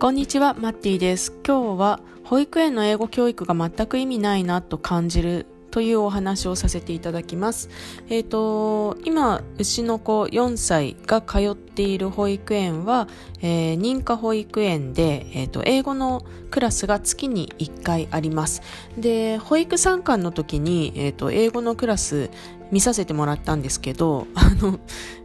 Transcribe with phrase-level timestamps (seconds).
[0.00, 1.32] こんにちは、マッティです。
[1.44, 7.68] 今日は保育園の英語教育が全く意味ないなと感じるというお話をさせていただきます。
[8.08, 13.08] えっ、ー、と、今、うちの子4歳が通っている保育園は、
[13.40, 18.62] えー、認可保育園で、えっ、ー、と、英語のクラスが月に1回あります。
[18.96, 22.30] で、保育参観の時に、えっ、と、英語のクラス
[22.70, 24.78] 見させてもらったんですけど、あの、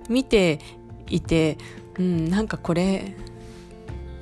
[0.09, 0.57] 見て
[1.11, 1.59] いて、
[1.99, 3.15] うん、なんかこれ、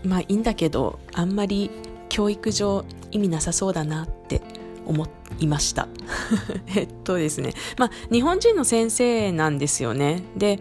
[0.04, 1.70] まあいいんだけどあんまり
[2.10, 4.42] 教育上意味なさそうだなって
[4.86, 5.08] 思
[5.40, 5.88] いました。
[6.76, 7.54] えっとですね。
[7.78, 10.24] まあ日本人の先生なんですよね。
[10.36, 10.60] で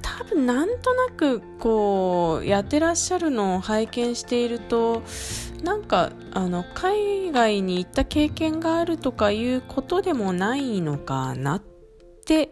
[0.00, 5.02] 多分なんとなくこうやってらっしゃるのを拝見していると
[5.62, 11.62] なんかあの海外に行った経験があるとかいうことでもないのかなっ
[12.24, 12.50] て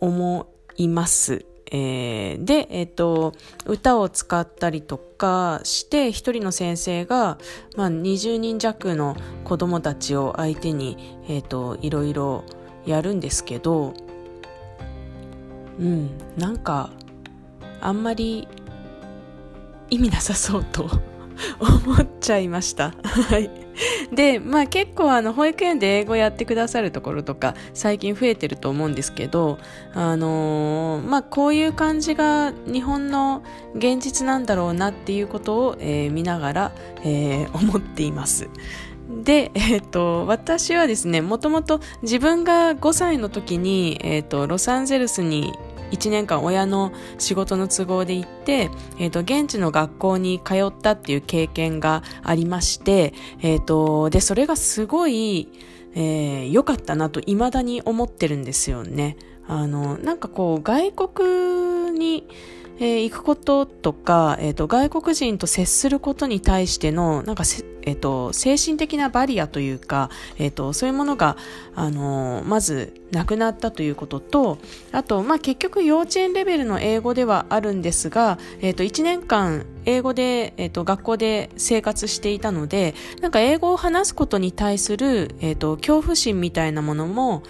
[0.00, 1.44] 思います。
[1.72, 3.32] えー、で、えっ、ー、と、
[3.66, 7.38] 歌を使ったりとかして、一人の先生が、
[7.76, 12.44] まあ、20人弱の子供たちを相手に、えっ、ー、と、いろいろ
[12.84, 13.94] やるんですけど、
[15.78, 16.90] うん、なんか、
[17.80, 18.48] あんまり
[19.90, 20.88] 意味なさそうと
[21.60, 22.92] 思っちゃいました。
[23.02, 23.65] はい。
[24.12, 29.58] で、まあ結構あの保育園で英語やってくださるところとか最近増えてると思うんですけど、
[29.94, 33.42] あのー、まあこういう感じが日本の
[33.74, 36.72] 現実なんだろうなっていうことを、えー、見ながら、
[37.04, 38.48] えー、思っています。
[39.08, 45.52] で、えっ、ー、と、私はですね、もともと自分が5歳の時に、えっ、ー、と、ロサンゼルスに
[45.96, 55.48] 1年間親の仕事の都合で行って、えっ、ー、と、現地の学校に通ったっていう経験がありまして、えっ、ー、と、で、それがすごい、
[55.94, 59.16] えー、かったなと未だに思ってるんですよね。
[59.48, 62.28] あの、なんかこう、外国に、
[62.78, 67.44] えー、行くこととか、え、ー、と、外国人と接することに対しての、なんか
[67.86, 71.36] え、ー、と、精神的なバリアというか、えっ、と、そういうものが、
[71.74, 74.58] あのまず、なくなったということと、
[74.90, 87.44] あと、まあ、結局幼稚園レベルの英語ではあるんですが、えっ、と、1年間、英語で、えっ、と、学校で生活していたので、なんか英語を話すことに対する、えっ、と、恐怖心みたいなものも、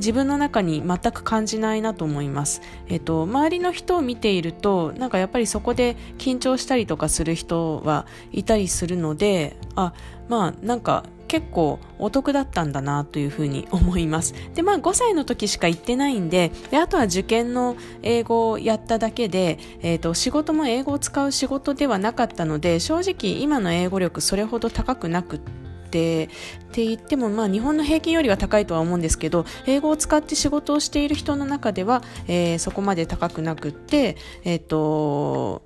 [0.00, 2.62] 自分の中に全く感じないなと思います。
[2.88, 9.92] えっと、周りの人を見ていると、なんかやっぱりそこで緊張したりとかする人はいたりするので、あ、
[10.28, 14.34] まあなんか結構お得だったんだなというふうに思います。
[14.54, 25.59] で、まあ5歳の時しか行ってないんで、であとは受験の英語をやっただけで、えっ、と、仕事も英語を使う仕事ではなかったので、正直今の英語力それほど高くなくって、
[25.90, 26.28] ってっ
[26.72, 35.62] て言っても、まあ、日本の平均よりは高いとは思うんですけど英語を使って仕事をしている人の中では、えー、そこまで高くなくって、えっ、ー、と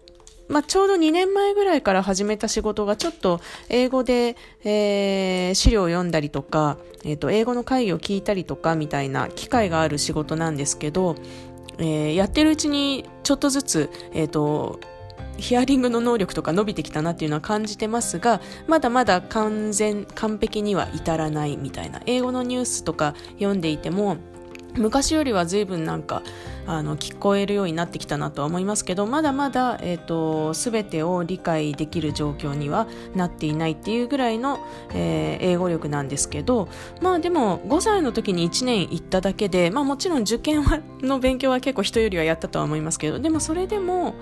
[0.46, 3.40] まあ、ちょうど2年前ぐらいから始めた仕事がちょっと
[3.70, 11.16] 英語で、えー、資料を読んだりとか、え、ー、と、英語の会議を聞いたりとかみたいな機会がある仕事なんですけど、
[11.78, 14.80] えー、やってるうちにちょっとずつ、えっ、と、
[15.36, 22.00] ヒアリングの能力とか伸びてきたなっていうのは感じてますが、まだまだ完全、完璧には至らないみたいな。
[22.06, 24.16] 英語のニュースとか読んでいても、
[24.76, 26.22] 昔よりは随分なんか
[26.66, 34.60] あの聞こえるようになってきたなとは思いますけどまだまだ、えーと、全てを理解できる状況にはなっていないっていうぐらいの、
[34.94, 36.68] えー、英語力なんですけど
[37.00, 44.14] まあでも5歳の時に1年行っただけで、まあ、もちろん受験はの勉強は結構人よりはやったとは思いますけどでもそれでも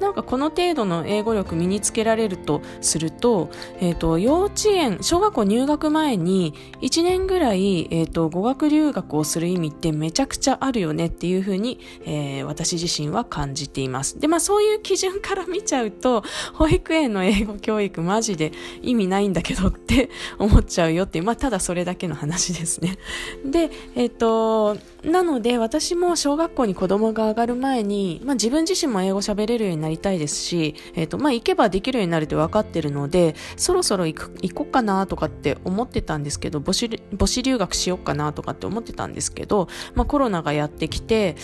[0.00, 3.50] なんかこの程度の英語力身につけられるとすると,、
[3.80, 14.18] えーと、幼稚園小学校入学前に1年ぐらい、えーと語学留学をする意味ってめちゃくちゃあるよねっていうふうにえー、私自身は感じています。
[14.18, 16.22] で、まあそういう基準から見ちゃうと、
[16.54, 22.98] 保育園の英語教育マジで意味ないんだけどって 思っちゃうよっていう、まあただそれだけの話ですね。
[23.44, 36.88] で、えっ、ー、と、なので私も小学校に子供が上がる前に、まあ自分自身も英語喋れるようになりたいですし、えっ、ー、と、まあ行けばできるようになるって分かってるので、そろそろ行く行こうかなとかって思ってたんですけど、母子
[37.18, 41.36] 母子留学しようかなとかって思ってたんですけど、まあコロナがやってきて、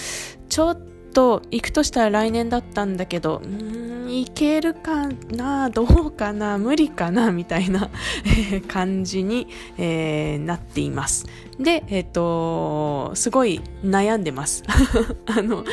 [0.48, 0.80] ちょっ
[1.12, 7.90] と行くとしたら来年だったんだけど、ん行けるかなどうかな無理かなみたいな
[8.68, 9.46] 感じに、
[9.78, 11.26] えー、なっています。
[11.58, 14.64] で、えっ、ー、と、すごい悩んでます。
[15.26, 15.64] あの、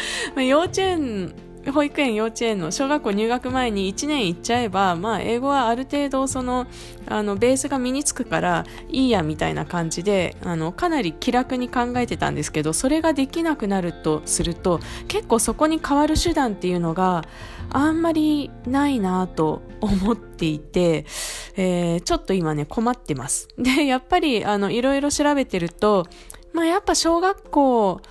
[0.42, 1.34] 幼稚園
[1.72, 6.68] 保育園幼稚園の小学校入学前に1年行っちゃえば、まあ、英語はある程度その
[7.08, 17.24] あのベースが身につくからいいやみたいな感じであのかなり気楽に考えてたんですけどそれができなくなるとすると結構そこに変わる手段っていうのが
[17.70, 21.06] あんまりないなと思っていて、
[21.56, 23.50] えー、ちょっと今ね困ってます。
[23.58, 26.08] で、やっぱりあのいろいろ調べてると、
[26.54, 28.02] まあやっぱ小学校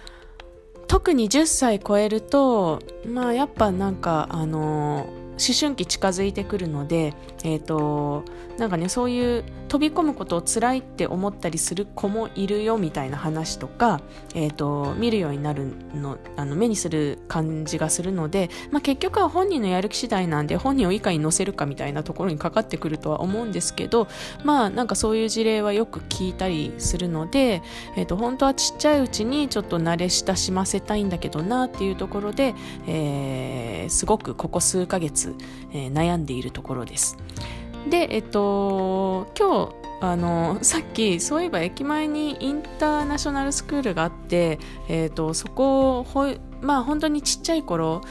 [0.86, 8.24] 特に10歳超えると、まあやっぱなんかあのー春期近づいてくるので、えーと、
[8.58, 14.00] なんかねそういう飛び込むことを辛いって思ったりする子もいるよみたいな話とか、
[14.34, 24.08] えーと、見るようになるのあの目にする感じがするので、まあ、結局は本人のやる気次第なんで本人をいかに乗せるかみたいなところにかかってくるとは思うんですけど
[24.44, 27.62] まあなんかそういう事例はよく聞いたりするので、
[27.96, 32.54] えーと、と本当はちっちゃいうちにちょっと慣れ親しませたいんだけどなっていうところで、
[32.86, 35.25] えー、すごくここ数ヶ月
[35.72, 37.16] えー、悩んでいるところです。
[37.88, 44.58] で、えっと、今日、あの、さっき、そういえば駅前にインターナショナルスクールがあって、
[44.88, 46.26] えっと、そこをほ、
[46.60, 48.02] まあ本当にちっちゃい頃、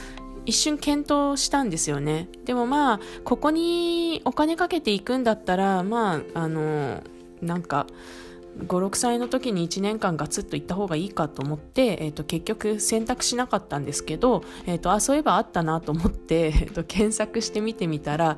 [0.45, 2.29] 一瞬検討したんですよね。
[2.45, 7.03] でもまあ、ここにお金かけていくんだったら、まあ、あの、
[7.41, 7.88] なんか、
[8.60, 18.38] 56歳の時に1年間ガツッと行った方がいいかと思って、えーと、結局選択しなかったんですけど、えーと、あそういえばあったなと思って、 えーと、検索してみてみたら、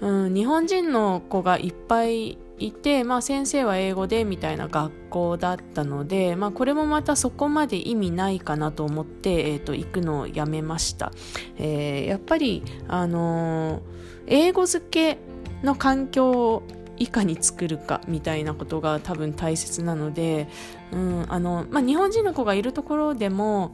[0.00, 11.12] うん、日本人の子がいっぱいいて、まあ、先生は英語でみたいな学校だったので、まあ、これもまたそこまで意味ないかなと思って、えー、と行くのをやめました、
[11.58, 13.82] えー、やっぱり、あのー、
[14.28, 15.18] 英語付け
[15.62, 16.62] の環境
[16.98, 20.48] いかに作るかみたいなことが多分大切なので、
[20.92, 23.72] うんあのまあ、日本人の子がいるところでも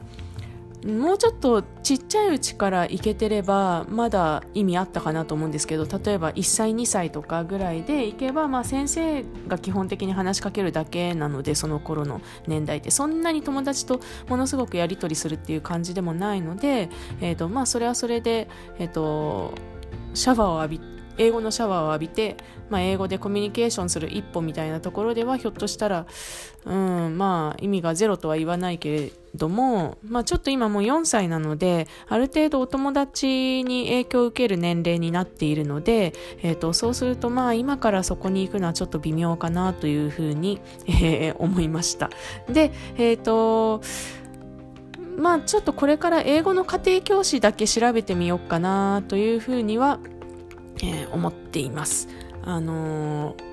[0.84, 12.90] もうちょっとちっちゃいうちから行けてればまだ意味あったかなと思うんですけど例えば1歳2歳とかぐらいで行けば、まあ、先生が基本的に話しかけるだけなのでその頃の年代って。
[12.90, 16.90] そんなに友達とものすごくやり取りするっていう感じでもないので、
[17.20, 18.48] えーとまあ、それはそれで、
[18.78, 19.54] えーと
[20.14, 22.36] シャワーを浴びて英語のシャワーを浴びて、
[22.70, 26.06] まあ、英語でコミュニケーションする一歩みたいなところではひょっとしたら、
[26.64, 36.12] うん、まあ意味がゼロとは言わないけれども、まあ、ちょっと今もう4歳なのである程度お友達に影響を受ける年齢になっているので、
[36.42, 42.10] えーと、そうするとまあ今からそこに行くのはちょっと微妙かなというふうに、えー、思いました。
[42.48, 43.82] で、えっ、ー、と
[45.16, 49.98] まあちょっとこれから英語の家庭教師だけ調べてみようかなというふうには
[50.82, 52.08] えー、思っています。
[52.42, 53.52] あのー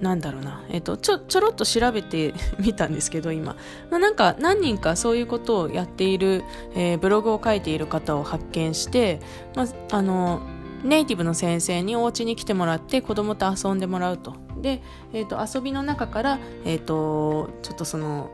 [0.00, 3.56] なんだろうな、えっ、と、ちょ、ちょろっと調べてみたんですけど、今。
[3.90, 6.44] まあ、なんか、何人かそういうことをやっている、
[6.74, 9.20] えー、ブログを書いている方を発見して、
[9.56, 10.42] まあ、あの、
[10.84, 14.36] ネイティブの先生にお家に来てもらって子供と遊んでもらうと。
[14.60, 14.82] で、
[15.12, 18.30] えっ、と、遊びの中から、えっ、と、ちょっとその、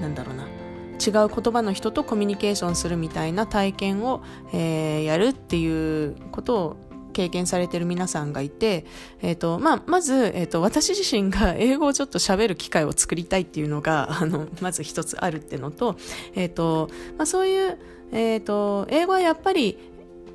[0.00, 0.44] なんだろうな、
[1.04, 4.22] 違う言葉の人とコミュニケーションするみたいな体験を、
[4.52, 6.76] えー、やるっていうことを
[7.14, 8.84] 経験されてる皆さんがいて、
[9.22, 15.96] えっ、ー、と、まあ、まず、えっ、ー、と、私自身が 英語をちょっと喋る機会を作りたいっていうのが、 あの、まず一つあるっていうのと、
[16.34, 17.78] えっ、ー、と、まあ、そういう、
[18.12, 19.78] えっ、と、英語はやっぱり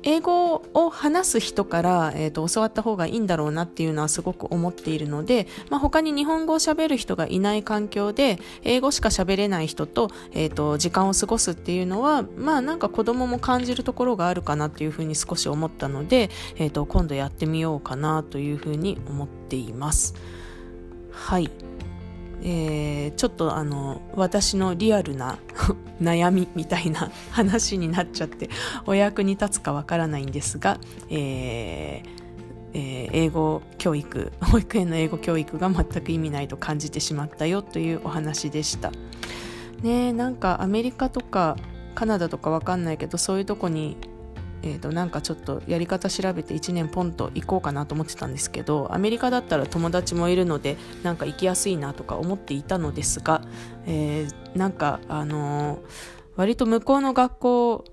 [0.02, 20.14] 英語を話す人から、えーと、教わった方がいいんだろうなっていうのはすごく思っているので、まあ、他に日本語を喋る人がいない環境で英語しか喋れない人と,、えーと、時間を過ごすっていうのはまあなんか子供も感じるところがあるかなっていうふうに少し思ったので、えーと今度やってみようかなというふうに思っています。
[21.10, 21.50] はい。
[22.42, 25.38] えー、ちょっとあの私のリアルな
[26.00, 28.48] 悩みみたいな話になっちゃって
[28.86, 30.78] お役に立つかわからないんですが、
[31.10, 32.20] えー
[32.72, 38.92] えー、英語教育 保育園の英語教育が全く意味ないと感じてしまったよというお話でした。
[39.82, 41.56] ねなんかアメリカとか
[41.94, 43.96] カナダとかわかんないけどそういうとこに
[44.62, 53.42] えー、となんかちょっとやり方調べて1年ポンと行こうかなと思ってたんですけどアメリカだったら友達もいるのでなんか行きやすいなとか思っていたのですが、
[53.86, 55.80] えー、なんかあのー、
[56.36, 57.84] 割と向こうの学校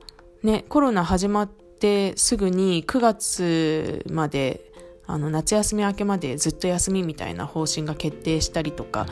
[0.43, 4.71] ねコロナ始まってすぐに9月まで
[5.05, 9.07] あの夏休み明けまでずっと休みみたいな方針が決定したりとか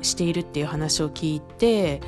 [0.00, 2.00] しているっていう話を聞いて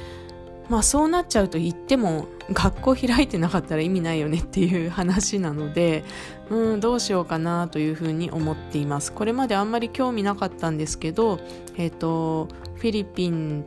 [0.70, 6.04] まあそうなっちゃうと言っても学校開いてなかったら意味ないよねっていう話なので、
[6.48, 9.12] うん、どうしようかなというふうに思っています。
[9.12, 11.40] これまであんまり興味なかったんですけど、
[11.76, 13.64] えっ、ー、と、フィリピン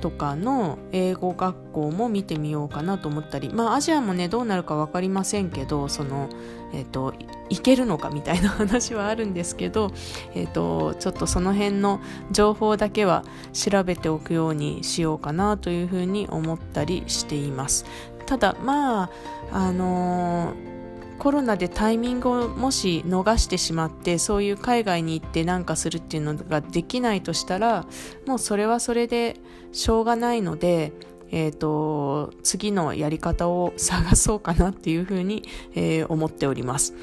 [0.00, 6.28] とかの英語学校も見てみようかなと思ったりまあアジアもねどうなるか分かりませんけどその
[6.76, 7.14] えっ、と
[7.48, 9.90] いけるのかみたいな話はあるんですけど、
[10.34, 17.86] えーと、ちょっとその辺の情報だけは調べておくようにしようかなというふうに思ったりしています。
[18.26, 19.10] ただまあ
[19.52, 20.76] あのー
[21.18, 27.86] コロナでタイミングをもし逃してしまってそういう海外に行って何かするっていうのができないとしたら
[28.26, 29.36] もうそれはそれで
[29.72, 30.92] しょうがないので、
[31.30, 35.42] えーと、次のやり方を探そうかなっていうふうに、
[35.74, 36.94] えー、思っております。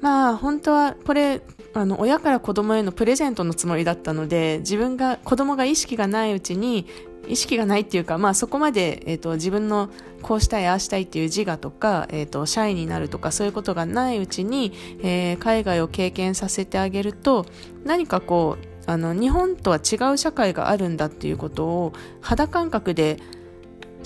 [0.00, 1.40] まあ本当はこれ
[1.72, 6.86] あの親から子供へのプレゼントのつもりだったので自分が子供が意識がないうちに
[7.28, 9.90] 意識がないっていうか、まあ、そこまで、えーと、自分の
[10.22, 14.72] こうしたいああしたいっていう自我とか、えーと、シャイになるとかそういうことがないうちに、
[15.02, 17.46] えー、海外を経験させてあげると
[17.84, 23.18] 何かこうあの日本とは違う社会があるんだっていうことを肌感覚で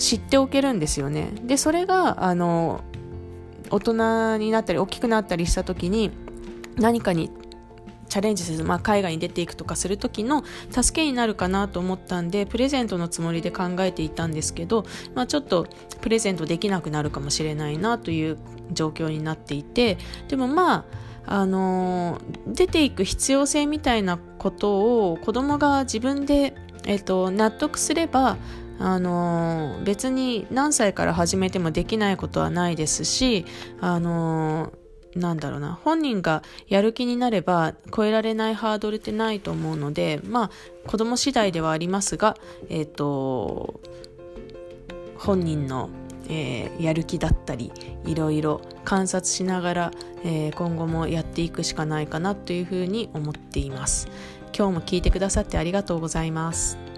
[0.01, 1.31] 知っておけるんですよね。
[1.43, 2.81] でそれがあの
[3.69, 6.09] 大人になったり大きくなったりした時に
[6.75, 7.31] 何かに
[8.09, 15.67] チャレンジせず、まあ、海外に出ていくとかする時の助けになるかなと思ったんでプレゼントのつもりで考えていたんですけど、まあ、ちょっと
[16.01, 18.37] プレゼントできなくなるかもしれないなという
[18.73, 20.85] 状況になっていてでもまあ
[21.25, 26.55] あの出ていく必要性みたいなことを子供が自分で、
[26.85, 28.37] えっと、納得すれば
[28.81, 33.45] あの別に何歳から始めてもできないことはないですし
[33.79, 34.73] あの
[35.15, 40.51] なんだろうな本人がやる気になれば超えられないハードルってないと思うのでまあ
[40.87, 42.35] 子供次第ではありますが
[42.69, 43.81] えっ、ー、と
[45.15, 45.91] 本人の、
[46.27, 47.71] えー、やる気だったり
[48.05, 49.91] いろいろ観察しながら、
[50.23, 54.07] えー、今後もやっていくしかないかなというふうに思っています。
[54.57, 56.90] 今日も聞いてくださってありがとうございます。